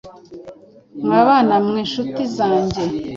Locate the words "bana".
1.27-1.55